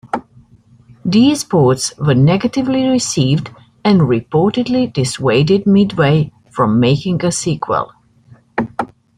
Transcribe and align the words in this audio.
These 1.05 1.43
ports 1.43 1.93
were 1.99 2.15
negatively 2.15 2.85
received 2.87 3.51
and 3.85 4.01
reportedly 4.01 4.91
dissuaded 4.91 5.67
Midway 5.67 6.31
from 6.49 6.79
making 6.79 7.23
a 7.23 7.31
sequel. 7.31 7.91